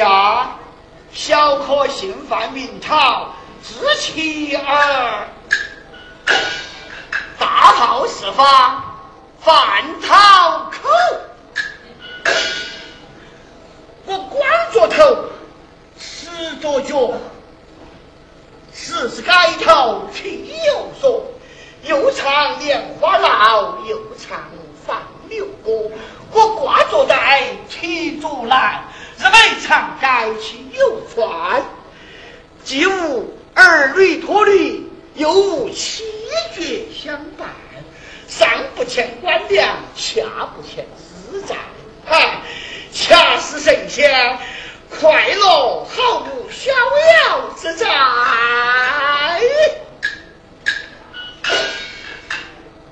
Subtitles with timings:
[0.00, 0.48] 下
[1.12, 3.28] 小可姓范名涛，
[3.62, 5.28] 字其儿，
[7.38, 8.82] 大号四方，
[9.42, 10.88] 范涛口。
[14.06, 15.24] 我光着头，
[15.98, 17.12] 赤着脚，
[18.72, 19.30] 十是街
[19.62, 21.22] 头听有说，
[21.82, 24.40] 又唱莲花闹，又唱
[24.86, 25.94] 放牛歌。
[26.32, 28.84] 我挂着带，提着篮，
[29.20, 30.06] 日每场街
[30.40, 31.62] 去游船，
[32.64, 36.02] 既无儿女拖女，又无妻
[36.56, 37.50] 眷相伴，
[38.26, 40.22] 上不欠官粮，下
[40.56, 41.54] 不欠私债，
[42.06, 42.40] 哈。
[42.92, 44.38] 恰是神仙，
[44.88, 47.86] 快乐毫无逍遥自在。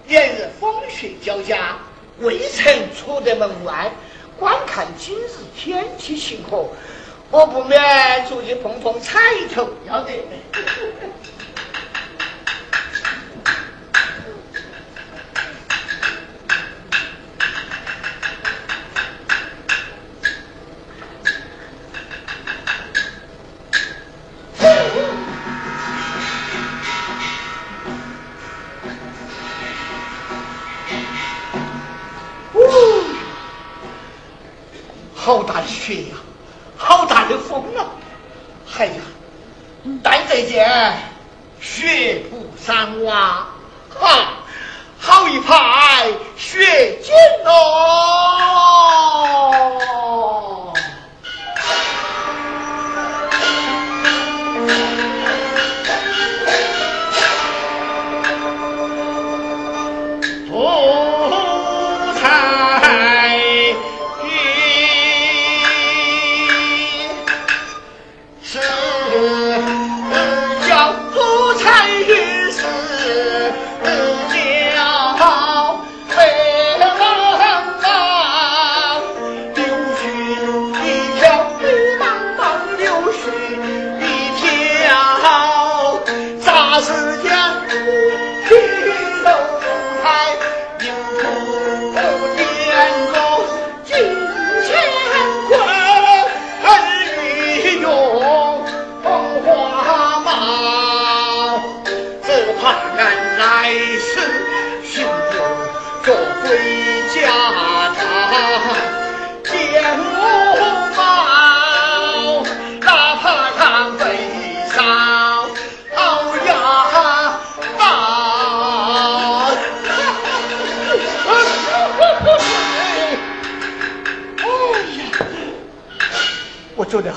[0.06, 1.76] 连日风雪交加，
[2.18, 3.90] 未曾出得门外，
[4.38, 6.64] 观看今日天气情况，
[7.30, 9.18] 我不免出去碰碰彩
[9.52, 10.12] 头，要得。
[35.28, 36.16] 好大的雪呀，
[36.74, 37.84] 好大的风啊！
[38.78, 39.02] 哎呀，
[40.02, 40.66] 但这件
[41.60, 43.46] 雪不伤瓦，
[43.90, 44.38] 哈，
[44.98, 47.12] 好一派雪景
[47.44, 48.57] 哦。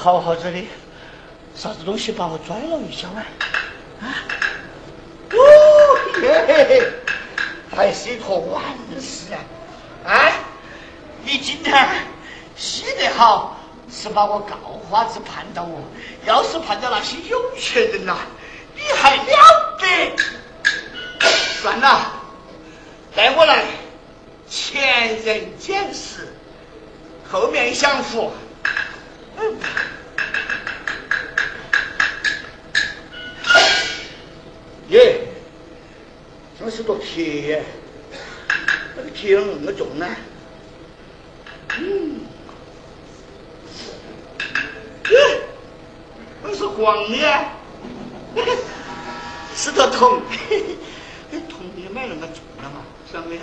[0.02, 0.68] 好好着的，
[1.56, 3.22] 啥子东西把我拽了一下啊？
[4.02, 4.06] 啊？
[5.30, 5.38] 哦
[6.24, 6.92] 耶！
[7.70, 8.64] 还是一坨万
[9.00, 9.32] 事
[10.04, 10.10] 啊！
[10.12, 10.32] 啊，
[11.24, 11.88] 你今天
[12.58, 13.60] 洗得好，
[13.92, 14.56] 是把我告
[14.90, 15.80] 花子盼到我；
[16.26, 18.18] 要是盼到那些有钱人呐，
[18.74, 20.16] 你还了得？
[21.62, 22.12] 算了，
[23.16, 23.66] 带我来
[24.50, 26.34] 前人检视，
[27.32, 28.32] 后面享福。
[29.38, 29.58] 嗯
[34.92, 35.22] 耶，
[36.60, 37.64] 这是个铁，
[38.94, 40.06] 那个铁那么重呢？
[41.80, 42.20] 嗯，
[46.44, 47.46] 那是黄的，
[49.56, 50.22] 是个铜，
[51.32, 53.40] 那铜也没那么重了嘛，上面。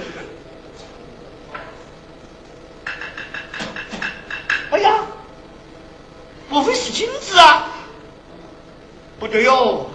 [4.70, 5.06] 哎呀！
[6.50, 7.70] 莫非是金子啊？
[9.18, 9.90] 不对哟，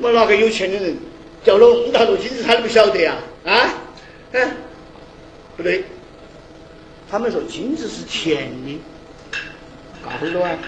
[0.00, 0.96] 我哪个有钱的人
[1.44, 3.16] 掉了那么大坨金子，他都不晓得呀？
[3.44, 3.74] 啊？
[4.32, 4.50] 嗯，
[5.56, 5.84] 不对，
[7.10, 8.78] 他们说金子是甜的，
[10.04, 10.58] 告诉了啊。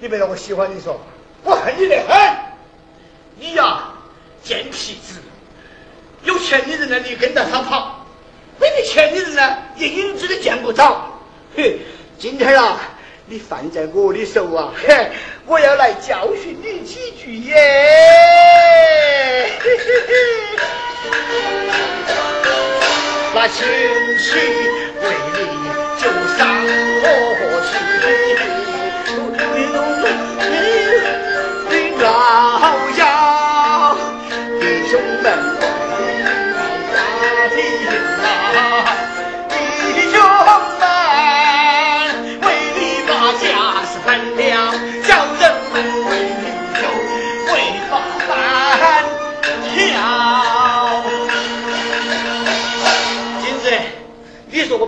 [0.00, 1.00] 你别让我喜欢你说，
[1.42, 2.36] 我恨你的很。
[3.36, 3.84] 你呀，
[4.42, 5.20] 贱皮子！
[6.24, 8.04] 有钱的人呢，你跟着他跑；
[8.60, 11.20] 没得钱的人呢，连影子都见不着。
[11.56, 11.80] 嘿，
[12.18, 12.78] 今天啊，
[13.26, 14.72] 你犯在我的手啊！
[14.76, 15.10] 嘿，
[15.46, 17.54] 我要来教训你几句耶！
[23.34, 23.66] 那亲
[24.18, 25.38] 戚为你
[26.00, 26.40] 就上
[27.02, 27.06] 火
[27.62, 27.70] 去，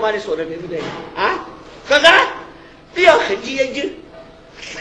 [0.00, 0.80] 把你说的对不对
[1.14, 1.46] 啊？
[1.88, 2.08] 哥哥？
[2.94, 3.94] 你要恨起眼睛，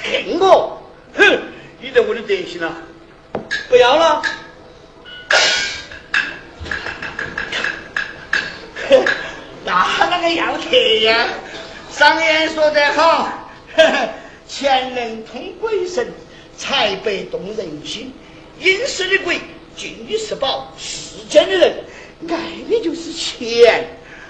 [0.03, 0.81] 恨我？
[1.15, 1.39] 哼！
[1.81, 2.75] 你对我的德行了，
[3.69, 4.21] 不要了。
[9.65, 11.27] 那那个要得呀？
[11.91, 13.29] 上言说得好，
[14.47, 16.11] 钱能通鬼神，
[16.57, 18.11] 财百动人心。
[18.59, 19.39] 阴世的鬼，
[19.75, 21.85] 敬的是宝，世间的人
[22.27, 22.35] 爱
[22.69, 23.87] 的就是钱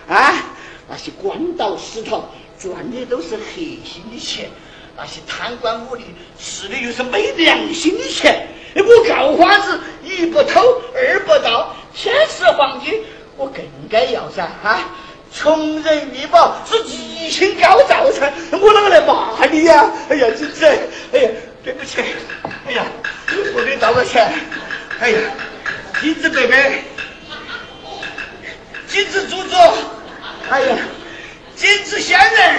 [0.08, 0.56] 啊！
[0.90, 2.28] 那些官道私逃
[2.60, 4.50] 赚的都是黑心的钱，
[4.98, 6.02] 那些贪官污吏
[6.40, 8.48] 吃的又是没良心的钱。
[8.76, 10.62] 我告花子，一不偷，
[10.96, 13.04] 二不盗，天赐黄金，
[13.38, 14.90] 我更该要噻啊！
[15.32, 19.92] 穷人欲宝是吉星高照噻，我啷个来骂你呀？
[20.10, 20.66] 哎呀，金子，
[21.14, 21.30] 哎呀，
[21.64, 22.02] 对不起，
[22.68, 22.86] 哎呀，
[23.56, 24.28] 我给你道个歉。
[25.00, 25.20] 哎呀，
[26.02, 26.84] 金子贝贝，
[28.88, 29.56] 金子猪猪。
[30.50, 30.78] 哎呀，
[31.56, 32.56] 金子仙人！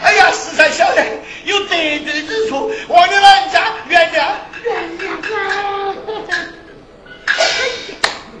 [0.00, 1.04] 哎呀，实在晓得
[1.44, 4.26] 有得罪之处，望你老人家原谅
[4.64, 5.94] 原谅啊！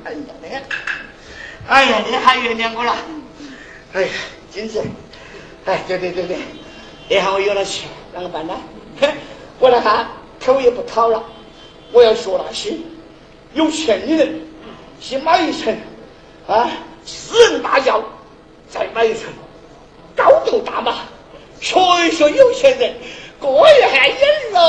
[0.04, 0.62] 哎呀，哎呀，
[1.68, 2.96] 哎呀，你还原谅我了？
[3.92, 4.08] 哎呀，
[4.50, 4.82] 金子，
[5.66, 6.38] 哎，对对对对，
[7.08, 7.86] 你看我有了钱，
[8.16, 8.54] 啷个办呢？
[9.58, 10.08] 我来看，
[10.40, 11.22] 头也不讨了，
[11.92, 12.72] 我要学那些
[13.52, 14.40] 有钱的人，
[15.00, 15.76] 先买一层
[16.46, 16.70] 啊，
[17.04, 18.02] 私人大轿。
[18.70, 19.24] 再买一层
[20.14, 20.94] 高头大马，
[21.60, 22.94] 学一学有钱人
[23.40, 24.60] 过一下瘾喽。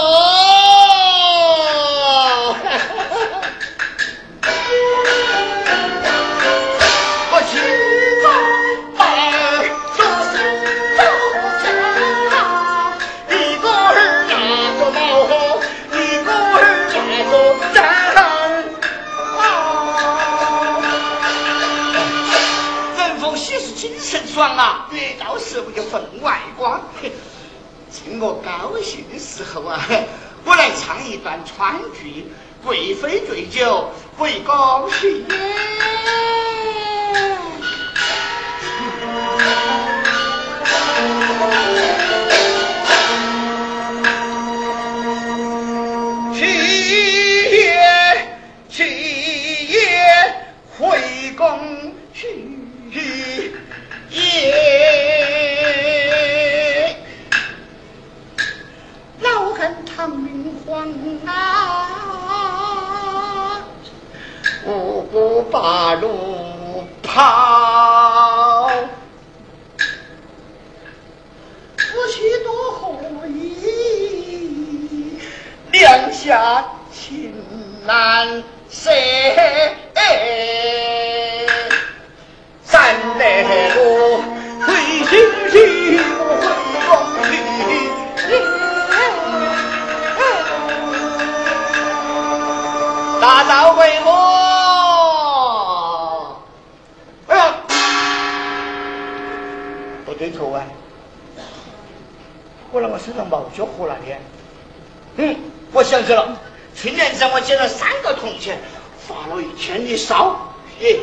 [109.69, 110.99] 发了一天的烧，耶。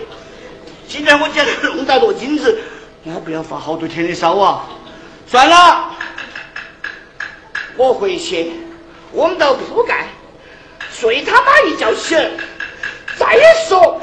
[0.89, 2.59] 今天我捡了那么大坨金子，
[3.05, 4.65] 我不要发好多天的烧啊！
[5.27, 5.91] 算了，
[7.77, 8.53] 我回去
[9.13, 10.09] 我们到铺盖，
[10.93, 12.31] 睡他妈一觉起来
[13.17, 14.01] 再说。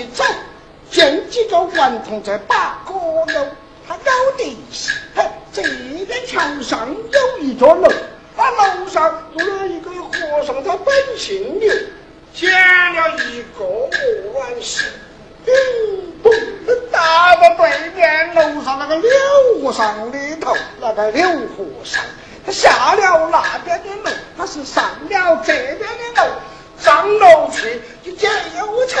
[0.00, 0.24] 去走，
[0.90, 3.46] 见几个顽童在把锅楼，
[3.86, 4.90] 他搞得一些。
[5.14, 5.62] 嘿，这
[6.06, 7.92] 边墙上有一座楼，
[8.34, 11.70] 那楼上住了一个和尚，他本姓刘，
[12.32, 14.86] 捡了一个木碗石。
[15.46, 15.52] 嗯，
[16.22, 16.30] 不，
[16.90, 19.10] 大到对面楼上那个刘
[19.62, 22.02] 和尚里头，那个刘和尚，
[22.46, 26.30] 他下了那边的楼，他是上了这边的楼。
[26.78, 28.98] 上楼去就捡忧愁，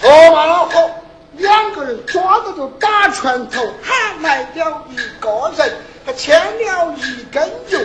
[0.00, 0.90] 说完了后，
[1.32, 5.72] 两个人抓着就打拳头，喊来了一个人，
[6.06, 7.78] 他牵了一根油，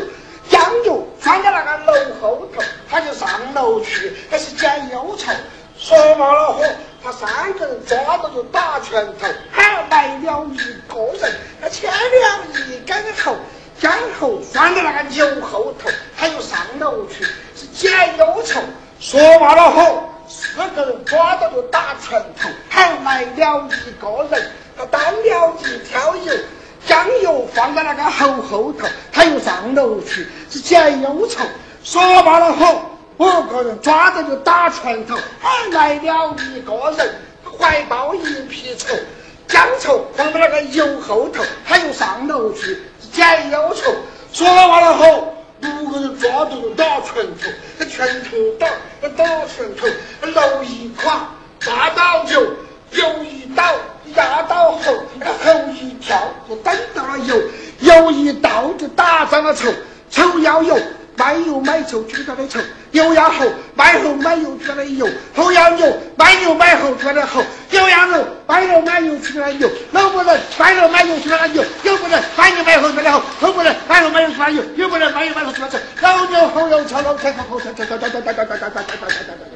[0.48, 5.32] 将油放在那个楼后头，他就上楼去，还是捡忧愁。
[5.78, 6.64] 说完了火，
[7.04, 11.98] 他三个人抓着就打拳头，喊来了一个人，他牵了
[12.68, 13.36] 一根头，
[13.80, 13.92] 酱
[14.22, 18.62] 油放在那个油后头，他又上楼去，是捡忧愁。
[19.00, 20.13] 说完了后，
[20.56, 26.34] 四个人抓到就打拳头，还来了一个人，他担了一条油，
[26.86, 31.44] 将油放在那个喉后头，他又上楼去是捡忧愁。
[31.84, 32.84] 说完了后，
[33.18, 37.16] 五个人抓着就打拳头，还来了一个人，
[37.58, 38.96] 怀抱一匹绸，
[39.48, 42.62] 将绸放在那个油后头，他又上楼去
[43.02, 43.92] 是捡忧愁。
[44.32, 45.33] 说完了后。
[45.64, 48.68] 五个人抓住打拳头，那拳头打，
[49.02, 49.88] 那打拳头，
[50.22, 51.30] 那楼一垮，
[51.66, 53.64] 大倒就油一倒，
[54.16, 57.42] 压倒猴，猴一跳就等到了油，
[57.80, 59.72] 油一倒就打上了仇，
[60.10, 60.78] 仇要油。
[61.16, 62.60] 卖油买臭，取他的臭；
[62.92, 67.42] 油要猴，卖猴买油，取他的油；猴要牛，卖牛买厚，取他的厚；
[67.72, 75.80] 油要肉，卖肉买油，取他的油；肉不能卖肉买油，取他的油；油不能卖牛买厚，取他的厚；厚不能卖肉买油，取他的油；油不能卖油买厚，取他的臭。
[76.02, 79.54] 老牛后油臭，老天后臭，臭臭臭臭臭臭臭臭臭臭臭臭。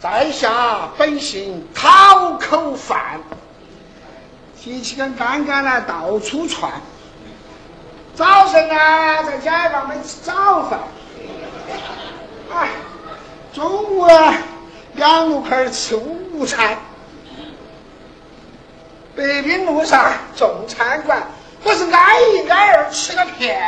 [0.00, 3.20] 在下本姓讨口饭。
[4.62, 6.70] 提起根杆杆来到处窜，
[8.14, 8.74] 早晨呢
[9.24, 10.78] 在街坊们吃早饭，
[12.54, 12.68] 哎，
[13.52, 14.34] 中午呢
[14.94, 16.78] 两路口吃午餐，
[19.16, 21.20] 北滨路上中餐馆，
[21.64, 23.60] 我是挨一挨二吃个遍。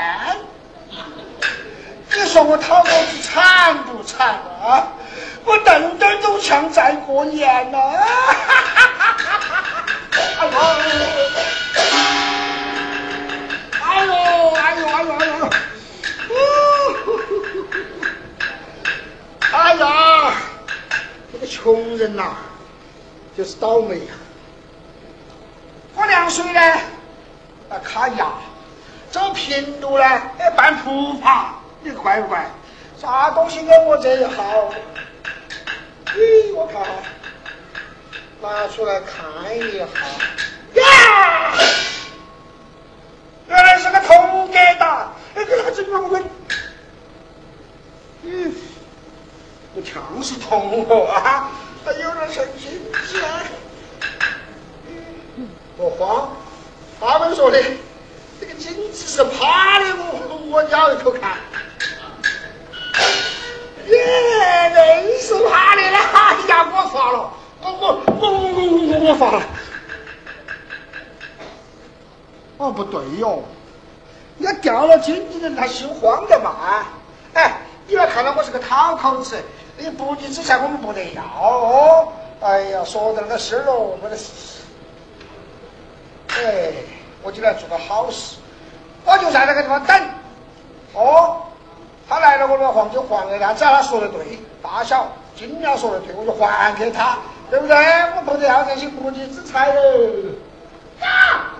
[2.16, 4.28] 你说我讨口子惨不惨
[4.64, 4.86] 啊？
[5.44, 7.78] 我顿顿都像在过年呢。
[7.80, 8.53] 啊！
[13.80, 14.12] 哎呦！
[14.54, 14.86] 哎呦！
[14.86, 15.12] 哎呦！
[15.14, 15.50] 哎呦！
[19.52, 20.34] 哎呀！
[21.32, 22.36] 这个穷人呐，
[23.36, 24.12] 就是倒霉呀。
[25.96, 26.60] 喝凉水呢，
[27.70, 28.26] 啊卡牙；
[29.10, 30.04] 走平路呢，
[30.38, 32.46] 哎办扑爬，你怪不怪？
[33.00, 34.70] 啥东西跟我这一号？
[36.14, 36.82] 咦，我看。
[38.42, 39.24] 拿出来看
[39.56, 39.86] 一下，
[40.74, 41.54] 呀，
[43.74, 46.22] 原来是个铜疙瘩，哎，这哪子方会？
[48.22, 48.54] 嗯，
[49.74, 51.50] 不像是铜哦啊，
[51.84, 53.20] 还有点像金子。
[54.86, 56.30] 嗯，不慌，
[57.00, 57.60] 他们说的
[58.40, 61.32] 这个金子是趴的，我我咬一口看。
[63.88, 67.32] 耶，真是趴的了，哎呀，我发了。
[67.60, 69.42] 我我我我我我我发了！
[72.58, 73.42] 哦，不对哟，
[74.36, 76.84] 你掉了金子的人他心慌的嘛？
[77.34, 79.36] 哎，你要看到我是个讨口子，
[79.78, 82.08] 你不义之财我们不得要哦。
[82.40, 84.16] 哎呀，说的那个事儿哦，我的，
[86.28, 86.72] 哎，
[87.22, 88.36] 我就来做个好事，
[89.04, 90.00] 我就在那个地方等。
[90.94, 91.42] 哦，
[92.08, 97.18] 他来了，我把黄金还给他，只要他说的对，大小尽量说的对，我就还给他。
[97.50, 97.76] 对不对？
[98.16, 99.82] 我不得要这些国际之财喽！
[100.98, 101.52] 啊！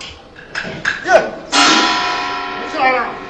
[1.04, 1.43] 哟，你出
[2.74, 3.23] 吃完了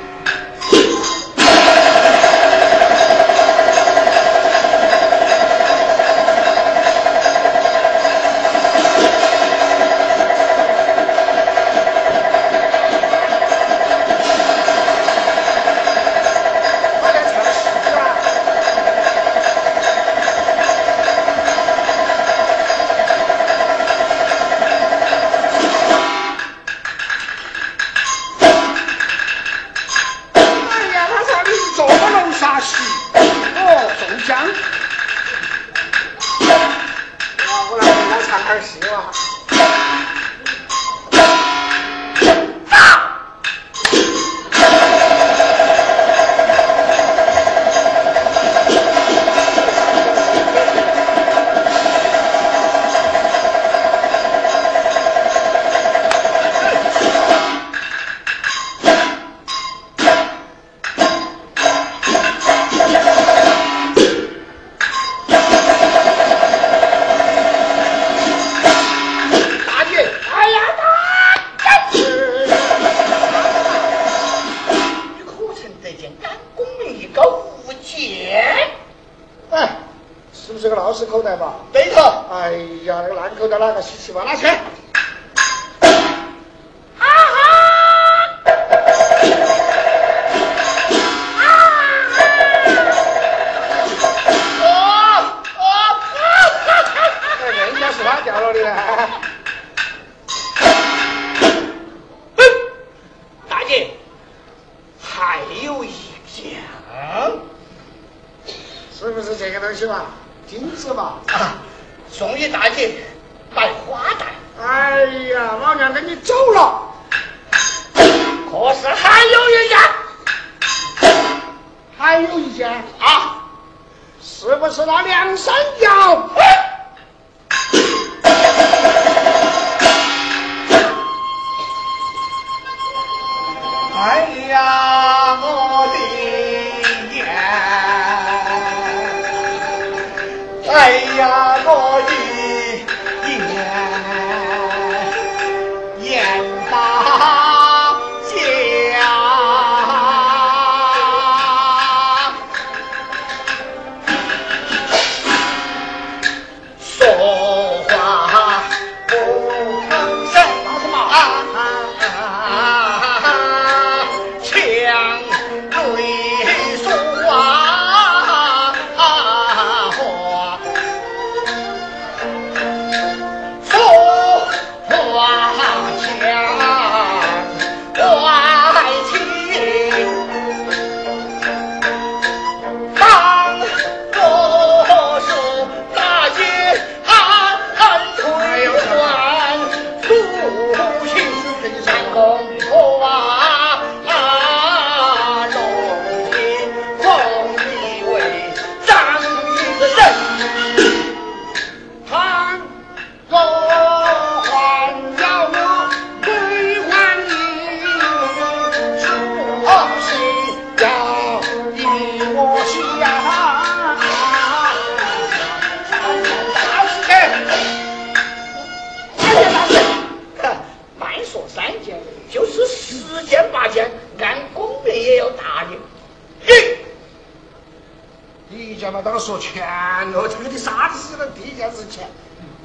[231.75, 232.05] 是个第一件事情？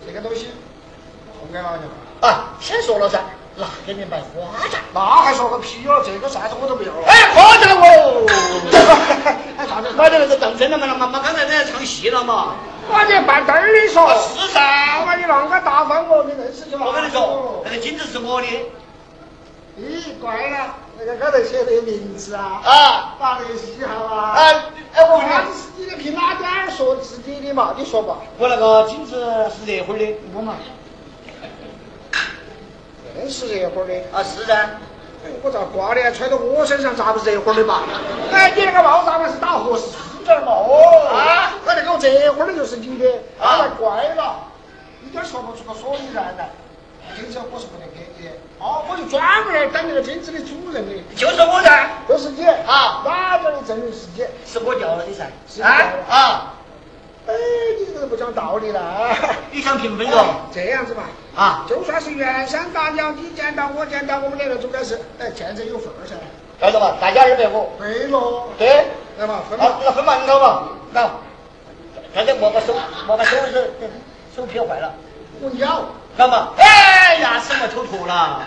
[0.06, 0.48] 这个东西
[1.40, 1.84] 送给老娘
[2.22, 2.54] 啊！
[2.60, 3.20] 先说了噻，
[3.56, 6.02] 拿给你买花袋，那还说个屁哟！
[6.04, 7.06] 这个啥子我都不要了。
[7.08, 8.26] 哎，花袋哦！
[9.58, 9.92] 哎，啥子？
[9.92, 10.88] 买的那个当真的嘛？
[10.96, 12.56] 妈妈刚才在唱戏了嘛？
[12.88, 14.10] 我你办灯的说。
[14.36, 15.06] 是噻。
[15.06, 18.48] 我你那么大方我，你认识就我跟你说，那个金子是我的。
[19.80, 25.18] 咦，怪了，那个高头写的名字啊，啊，把那个喜好啊，哎，哎，我
[26.80, 27.76] 说自己的嘛？
[27.78, 28.20] 你说吧。
[28.38, 30.56] 我那个金子是热乎的，我嘛，
[33.14, 34.56] 真是热乎的啊，是噻。
[35.26, 36.10] 哎，我咋挂的？
[36.14, 37.84] 揣到我身上咋不热乎的嘛？
[38.32, 39.88] 哎，你那个帽子嘛是打合适
[40.24, 40.54] 点嘛？
[40.54, 43.06] 哦，啊，那那个热乎的就是你的，
[43.38, 44.48] 啊，怪了，
[45.06, 46.50] 一点说不出个所以然来。
[47.18, 54.24] 金子我是不能给你的，哦，我就专门来当那个金子的主人的，就是我噻，就是你啊，哪点的证人是你？
[54.46, 55.70] 是我掉了的噻，是啊
[56.08, 56.59] 啊，哎，
[57.80, 59.18] 你这个人不讲道理了啊，
[59.52, 60.48] 你想平分了？
[60.54, 61.04] 这样子吧，
[61.36, 66.16] 啊，就算是原山大鸟，你捡到我捡到，我们两个总该是哎见者有份噻，
[66.60, 68.86] 对了嘛，大家二百五，对喽，对，
[69.18, 71.10] 来嘛分嘛，那分馒头嘛，那，
[72.14, 72.74] 大家莫把手
[73.08, 73.62] 莫把手手
[74.36, 74.94] 手撇坏了，
[75.42, 75.84] 我咬。
[76.18, 76.50] 干嘛？
[76.58, 78.44] 哎，呀，什么抽脱了，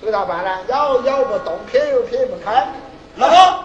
[0.00, 0.58] 这咋办呢？
[0.68, 2.68] 咬咬不动，撇又撇不开。
[3.16, 3.64] 那么，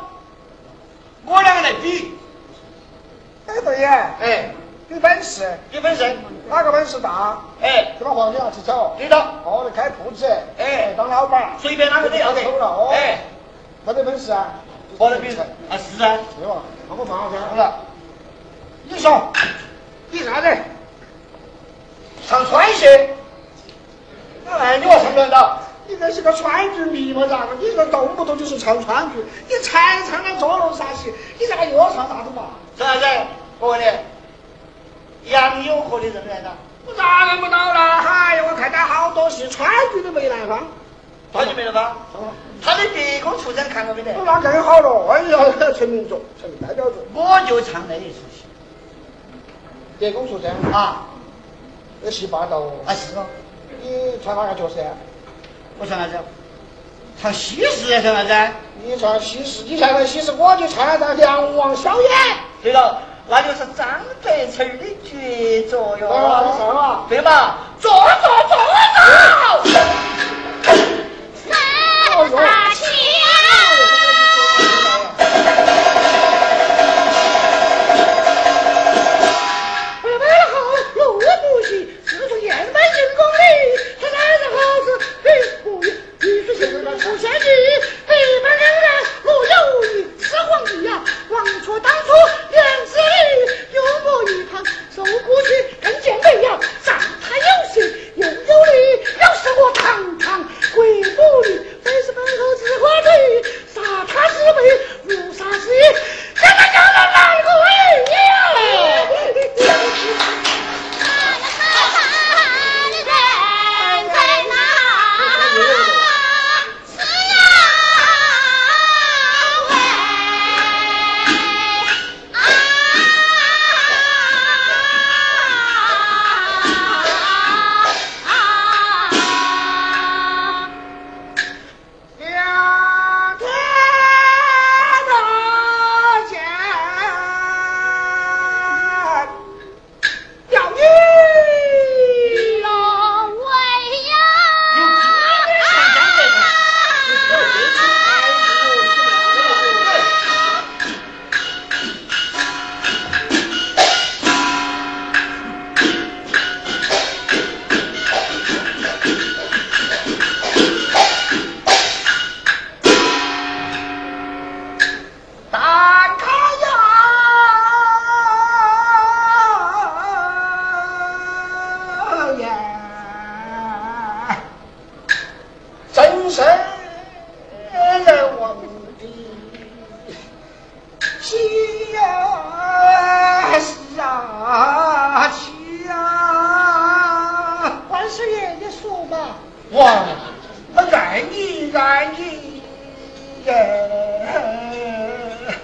[1.25, 2.17] 我两个来比。
[3.51, 4.49] 哎，对呀，哎，
[4.87, 6.15] 有本事，有本事，
[6.47, 7.37] 哪个本事大？
[7.61, 8.95] 哎，就把黄牛去走。
[8.97, 9.17] 对的。
[9.43, 10.25] 哦，开铺子，
[10.57, 12.41] 哎，当老板，随便哪个都要得。
[12.61, 13.17] 哦，哎，
[13.85, 14.47] 没得本事啊？
[14.97, 15.45] 没得本事啊？
[15.77, 16.17] 是啊。
[16.37, 16.61] 对嘛？
[16.87, 17.79] 那我放好好了。
[18.85, 19.21] 你说，
[20.09, 20.47] 你啥子？
[22.27, 22.85] 唱川戏，
[24.47, 27.27] 哎，你我唱不到，你这是个川剧迷嘛？
[27.27, 27.55] 咋个？
[27.59, 31.13] 你这动不动就是唱川剧，你才唱那捉弄啥戏？
[31.37, 32.51] 你咋个又唱啥子嘛？
[32.77, 33.05] 啥子？
[33.61, 36.51] 我问你，杨有和的认不认得？
[36.87, 37.79] 我咋认不到了？
[37.79, 40.67] 哎呀，我看他好多戏，川剧的梅兰芳，
[41.31, 41.95] 川剧梅兰芳，
[42.59, 44.13] 他的《狄公出征》看过没得？
[44.25, 46.95] 那更好了，哎呀，成名作，成代表作。
[47.13, 48.41] 我就唱那一出戏，
[49.99, 51.05] 《别公出征》啊。
[52.01, 52.71] 那戏霸道哦！
[52.87, 53.23] 啊是哦，
[53.83, 54.77] 你唱哪个角色？
[55.77, 56.17] 我唱啥子？
[57.21, 58.53] 唱西施还唱啥子？
[58.83, 62.09] 你唱西施，你唱的西施，我就唱那个梁王小燕。
[62.63, 62.99] 对了，
[63.31, 63.87] 那就是张
[64.21, 67.05] 德成的绝作哟。
[67.07, 67.55] 对嘛？
[67.79, 67.99] 坐坐
[68.49, 68.57] 坐
[69.63, 70.10] 坐。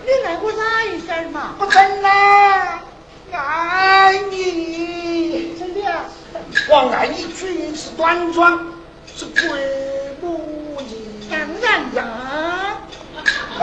[0.05, 1.55] 你爱我哪一点嘛？
[1.59, 2.09] 我真了
[3.31, 5.79] 爱你真的
[6.69, 8.73] 我爱你举止端庄
[9.15, 9.41] 是鬼
[10.19, 10.25] 不
[10.81, 12.77] 一样当然呀
[13.59, 13.61] 哎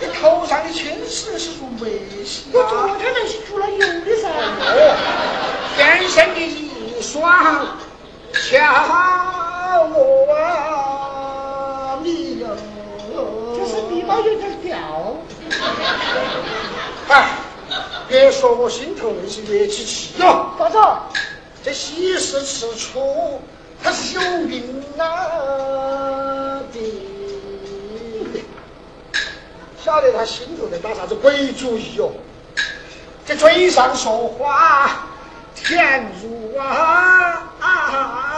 [0.00, 1.86] 你头上的青丝是说白
[2.24, 4.96] 细我昨天那是煮了油的噻哦
[5.76, 7.66] 天生的一双
[8.32, 8.58] 小
[18.42, 20.50] 说我心头那些热气气哟。
[20.58, 20.78] 咋子
[21.62, 23.40] 这喜事吃醋
[23.80, 26.80] 他是有病啊的。
[29.84, 32.10] 晓得他心头在打啥子鬼主意哦
[33.24, 35.06] 这嘴上说话
[35.54, 37.22] 甜如啊
[37.60, 38.31] 蜜，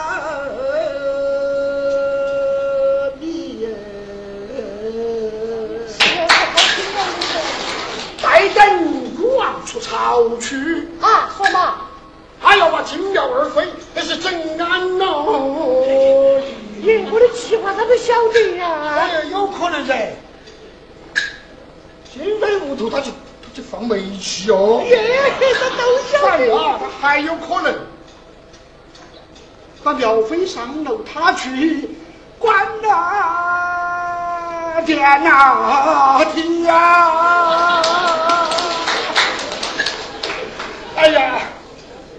[8.48, 11.30] 待等孤王出朝去啊！
[11.36, 11.76] 说嘛？
[12.40, 15.62] 还要把金庙二妃，那是真安喽！
[16.82, 18.70] 爷，我的计划他都晓得呀。
[18.98, 20.12] 哎呀，有可能噻。
[22.12, 23.16] 金飞屋头，他就他。
[23.54, 24.82] 就放煤气哦！
[24.84, 25.44] 耶，他
[25.80, 27.72] 都晓得啊，他还有可能
[29.84, 31.88] 把苗飞上楼他去
[32.36, 37.80] 关了电啊梯啊！
[41.04, 41.38] 哎呀，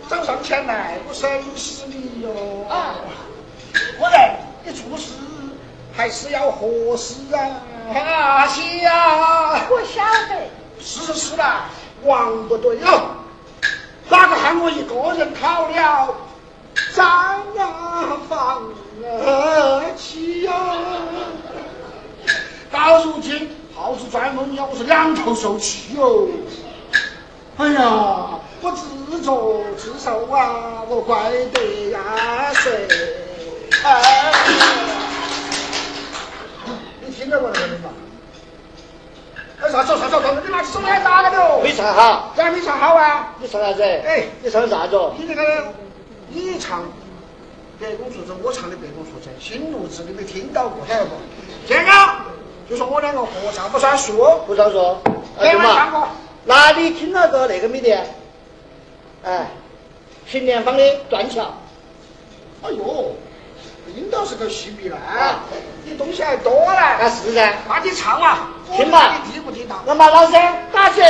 [0.08, 2.68] 走上前来，我收拾你哟！
[2.70, 2.94] 啊，
[3.98, 5.14] 夫人，你做事
[5.92, 7.50] 还是要合适啊！
[7.96, 10.36] 阿西呀，我晓得。
[10.80, 11.66] 是是是啦，
[12.04, 13.10] 王不对哟，
[14.08, 16.16] 哪个喊我一个人讨了
[16.94, 17.42] 张
[18.30, 18.62] 房
[19.98, 20.54] 妻呀？
[22.72, 26.30] 到如今，耗子钻梦鸟，我是两头受气哟。
[27.58, 32.00] 哎呀，我自作自受啊，我怪得呀
[32.54, 32.86] 谁？
[33.82, 34.34] 哎，
[37.00, 37.90] 你听到过那个人吗？
[39.62, 41.62] 哎，啥走啥走，你拿手来打了没有？
[41.64, 43.34] 没唱好，咋没唱好啊？
[43.40, 43.82] 你唱啥子？
[43.84, 45.00] 哎，你唱的啥子？
[45.18, 45.74] 你那个，
[46.28, 46.84] 你唱
[47.80, 51.16] 白公主子，我唱的白公主子，新路子你没听到过，晓得不？
[51.66, 51.92] 这个
[52.70, 54.98] 就说我两个合唱不算数，不算数。
[55.40, 56.06] 没唱过。
[56.46, 57.98] 那你听那个那个没得？
[59.24, 59.48] 哎，
[60.28, 61.54] 平莲坊的断桥。
[62.64, 63.16] 哎呦。
[63.96, 64.98] 应当是个戏迷呢，
[65.86, 66.82] 你东西还多呢。
[67.00, 67.54] 那是噻。
[67.70, 69.16] 那你唱啊，听嘛。
[69.16, 69.76] 你听不听到？
[69.86, 70.34] 那么老师
[70.74, 71.02] 打起。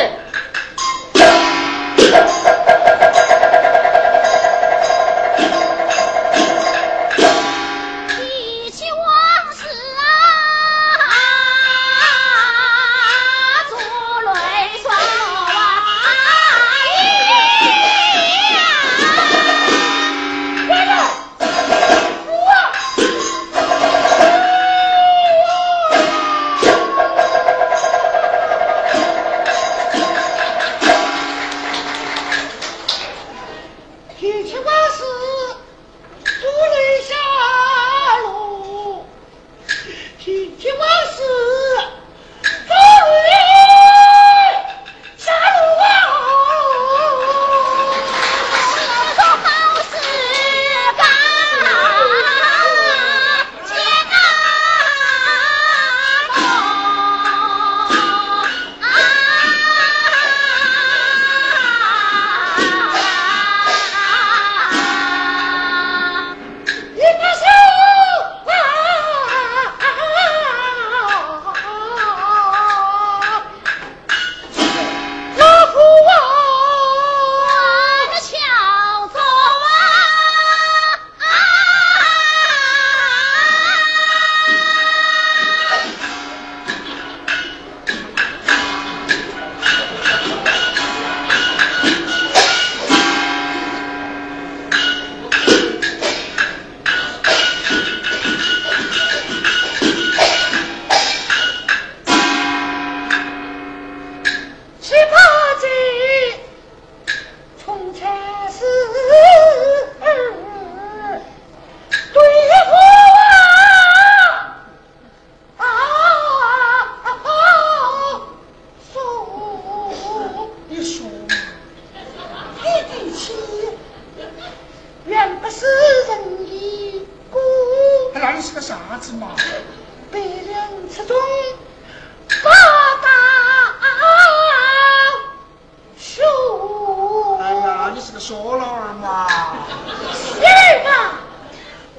[138.05, 139.25] 是个小老儿嘛？
[140.13, 140.39] 是
[140.83, 141.17] 嘛？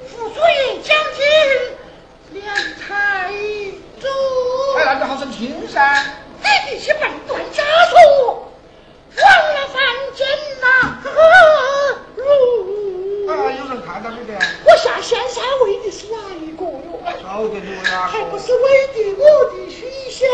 [0.07, 1.21] 傅祖爷将军，
[2.31, 2.87] 梁太
[3.99, 4.07] 祖。
[4.77, 6.05] 哎，那就好生听噻。
[6.41, 7.99] 你这些笨蛋家说，
[9.17, 9.75] 忘了三
[10.15, 10.25] 军
[10.61, 10.65] 呐？
[11.03, 11.09] 呵，
[13.51, 14.39] 有人看到没得？
[14.63, 17.01] 我下仙山为的是哪一个哟？
[17.21, 20.25] 晓得你呀，还不是为的我的许仙。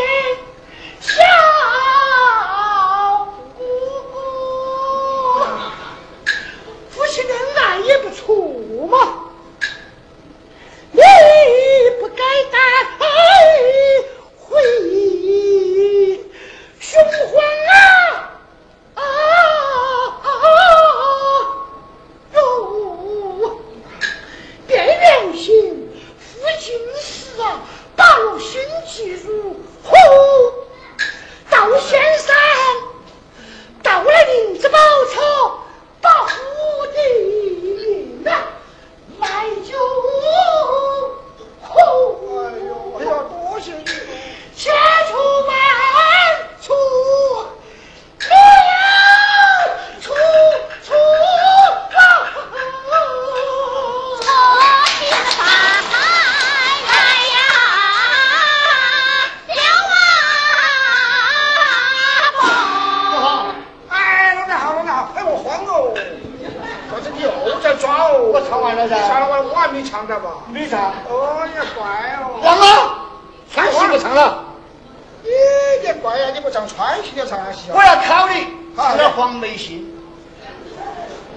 [79.34, 79.84] 黄梅戏。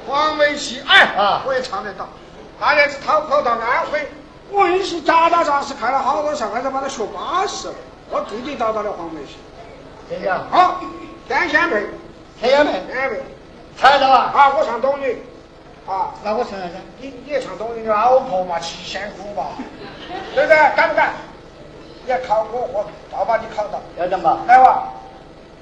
[0.08, 2.08] 黄梅戏，哎，啊，我也唱得到。
[2.60, 4.08] 那那子他跑到安徽，
[4.52, 7.74] 我硬是扎打扎实看了好多场，还是把他学巴适了。
[8.12, 9.38] 我地地道道的黄梅戏。
[10.08, 10.44] 谢呀。
[10.52, 10.80] 好，
[11.28, 11.88] 天仙配，
[12.40, 13.22] 天仙配，单配，
[13.76, 14.16] 猜到了？
[14.16, 15.24] 啊，我唱董女。
[15.88, 16.68] 啊，那我唱啥？
[17.02, 19.48] 你你也唱董女的老婆嘛，七仙姑嘛，
[20.36, 20.56] 对不对？
[20.76, 21.14] 敢不敢？
[22.06, 23.82] 你要考我，我倒把你考到。
[23.98, 24.40] 要怎么？
[24.48, 24.90] 来吧。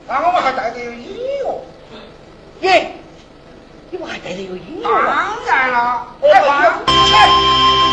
[0.05, 1.61] 那我们还带点音乐。
[2.65, 2.71] 你
[3.91, 7.84] 你们还带着有音乐当然了我有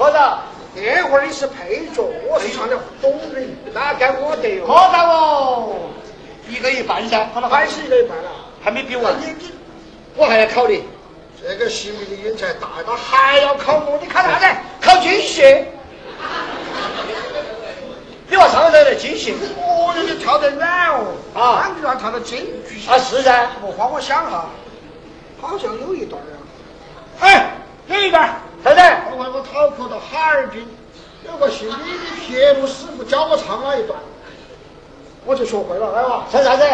[0.00, 0.38] 科长，
[0.74, 5.76] 这会儿你是配角，我是唱的懂人，那该我得科长哦，
[6.48, 8.30] 一个一半噻，还是一个一半了，
[8.64, 9.12] 还没比完。
[9.20, 9.52] 你你，
[10.16, 10.82] 我还要考虑。
[11.42, 13.98] 这个戏迷的眼才大，他还要考我？
[14.00, 14.46] 你考啥子？
[14.80, 15.42] 考军戏。
[18.30, 19.34] 你话唱得来京戏？
[19.58, 21.12] 哦，你跳得远哦。
[21.34, 21.60] 啊。
[21.60, 22.88] 俺就要跳到京剧。
[22.88, 23.50] 啊，是噻。
[23.60, 24.48] 我花，我想哈，
[25.42, 26.38] 好像有一段呀。
[27.20, 27.50] 哎，
[27.88, 28.34] 有一段。
[28.62, 28.80] 啥子？
[29.16, 30.66] 我我逃跑到哈尔滨，
[31.26, 33.98] 有个姓李的铁路师傅教我唱了一段，
[35.24, 36.24] 我就学会了，哎哇。
[36.30, 36.64] 唱啥子？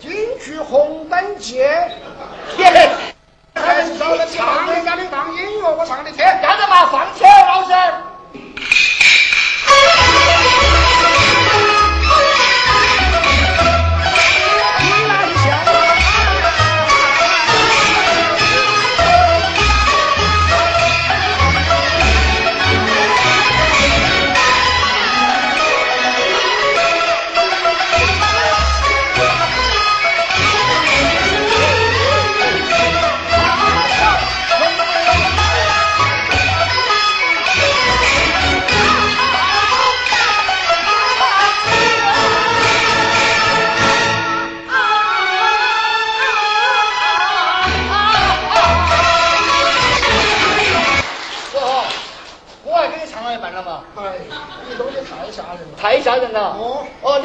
[0.00, 1.62] 京剧红灯记。
[3.54, 6.24] 还是找人唱人家的当音乐，我唱给你听。
[6.24, 7.72] 让着嘛，放车，老师。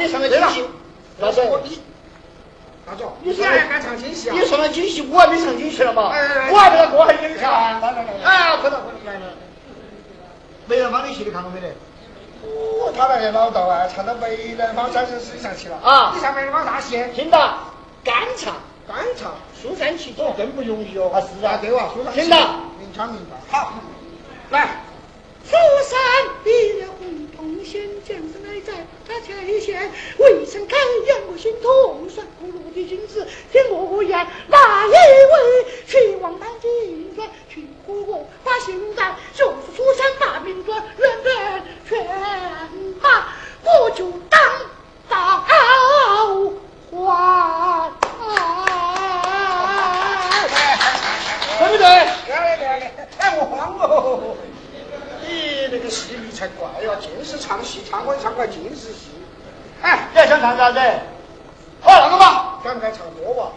[0.08, 0.64] 哦哦，你上了京戏，
[1.18, 1.40] 老师。
[1.42, 1.80] 我你，
[2.86, 4.36] 大脚，你现在敢唱京戏啊？
[4.38, 6.08] 你说了京戏，我还没唱京戏了嘛？
[6.12, 7.52] 哎我还没那歌还给你唱。
[7.52, 9.32] 来来来来，哎，快点快点来来。
[10.66, 11.68] 梅兰芳的戏你看过没得？
[12.44, 15.76] 哦，他那个老道啊，唱到梅兰芳三生石上去了。
[15.82, 17.02] 啊你唱梅兰芳啥戏？
[17.14, 17.58] 听到？
[18.04, 18.54] 干唱，
[18.86, 19.32] 干唱。
[19.60, 21.10] 苏三起哦，更不容易哦。
[21.12, 22.36] 啊是啊对哇，说上听到
[22.78, 23.36] 明枪明白。
[23.50, 23.72] 好，
[24.50, 24.68] 来。
[25.44, 25.52] 苏
[25.84, 25.98] 三
[26.44, 30.76] 离了红铜线，将士来在他前线，未曾开
[31.06, 42.04] 眼我心痛，算不落的君子天我言，那一位去往南京转，去护我把心在，就是釜山把命转，人人劝
[43.00, 43.28] 马，
[43.62, 44.40] 我就当
[45.08, 45.56] 到还。
[51.60, 51.86] 对不对？
[53.18, 54.36] 哎，我慌哦！
[55.28, 59.10] 你那个戏迷才怪呀，尽是唱戏，唱官唱官尽是戏。
[59.82, 60.80] 哎，你还想唱啥子？
[61.82, 62.58] 好，那个嘛。
[62.64, 63.52] 敢不敢唱歌吧？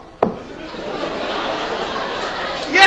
[2.67, 2.77] 你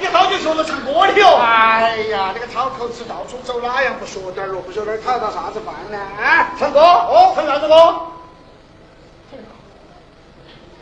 [0.00, 1.36] 你好久学着唱歌的哟？
[1.36, 4.62] 哎呀，那个讨口子到处走，哪样不学点儿咯？
[4.62, 5.98] 不学点儿讨到啥子饭呢？
[5.98, 6.80] 啊，唱歌？
[6.80, 8.00] 哦，唱啥子歌？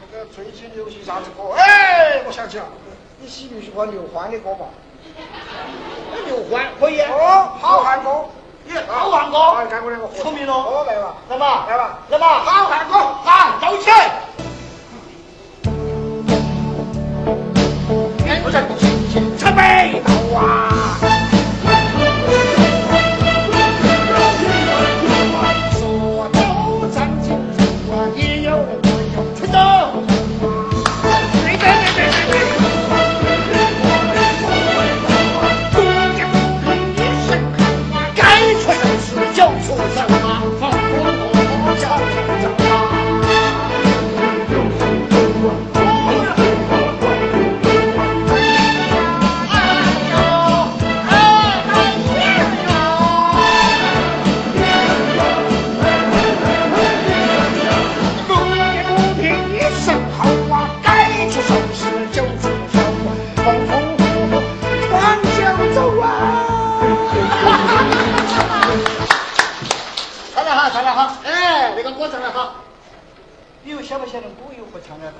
[0.00, 1.52] 那个最近流行啥子歌？
[1.56, 2.64] 哎，我想起了，
[3.18, 4.66] 你喜不喜欢刘欢的歌吧？
[6.80, 7.00] 可以。
[7.02, 8.10] 哦，好汉歌。
[8.64, 9.38] 你好汉歌。
[9.56, 10.24] 哎，干过两个合唱。
[10.24, 10.54] 聪明喽。
[10.54, 12.40] 哦，来吧，来吧，来吧，来吧。
[12.44, 14.10] 好汉哥，好，走起来。
[18.44, 21.17] 我这进进车北道啊。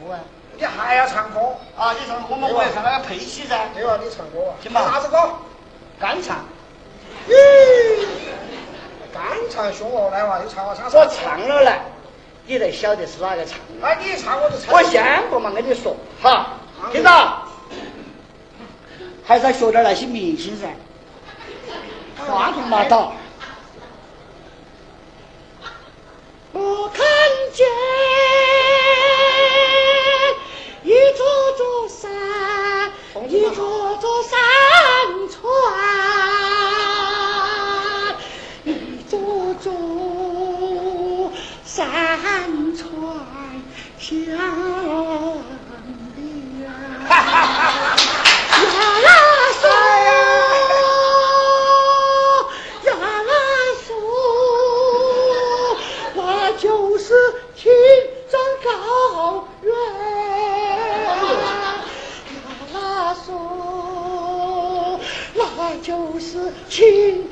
[0.04, 0.20] 歌啊？
[0.56, 1.40] 你还要唱歌？
[1.76, 3.68] 啊，你唱歌嘛，我要唱那个配戏噻。
[3.74, 3.98] 对吧？
[4.02, 4.54] 你唱歌啊？
[4.62, 5.16] 行吧啥子歌？
[6.00, 6.38] 干唱。
[7.28, 8.06] 咦，
[9.12, 10.84] 干唱凶哦，来哇，你唱个啥？
[10.92, 11.80] 我唱了来，
[12.46, 13.86] 你才晓得是哪个唱的。
[13.86, 14.74] 哎，你唱我就唱。
[14.74, 16.54] 我先不嘛跟你说，哈，
[16.92, 17.44] 听到？
[19.24, 20.68] 还是要学点那些明星噻，
[22.26, 23.12] 话筒嘛倒。
[26.52, 27.04] 我看
[27.52, 27.66] 见
[30.84, 31.26] 一座
[31.56, 32.08] 座山，
[33.28, 34.38] 一座座山
[35.28, 35.36] 川，
[38.64, 41.32] 一座座
[41.64, 41.84] 山
[42.76, 42.86] 川
[43.98, 44.28] 相连。
[47.08, 47.10] 呀
[49.60, 49.62] 嗦，
[52.84, 52.88] 呀
[53.86, 53.88] 嗦，
[56.14, 56.18] 那
[56.52, 56.62] 就
[56.98, 57.02] 是
[57.56, 57.66] 天。
[66.18, 67.28] 是亲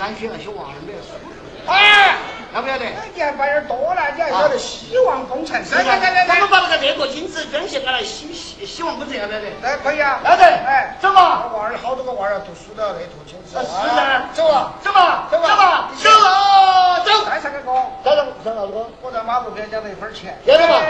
[0.00, 1.28] 山区那些娃儿们舒服。
[1.68, 2.16] 哎，
[2.54, 2.86] 要不要得？
[3.14, 5.60] 你还摆点多了，你还晓得希望工程？
[5.72, 9.52] 来来来来来我们，把那个这个金子捐献给了希希希望工程，要不要得？
[9.60, 10.18] 来可以啊。
[10.24, 13.58] 要得，哎，走嘛，娃儿好多个娃儿读书的，那图金子。
[13.58, 14.00] 啊是的，
[14.32, 17.12] 走啊，走嘛，走吧走嘛，走啊，走。
[17.28, 17.76] 再唱个歌。
[18.02, 18.24] 再唱
[18.56, 18.88] 个？
[19.02, 20.34] 我在马路边捡了一分钱。
[20.46, 20.80] 要得嘛。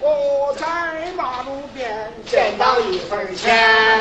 [0.00, 0.66] 我在
[1.16, 3.98] 马路边捡到一分钱，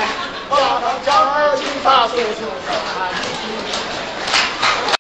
[0.50, 2.46] 我到交警大叔叔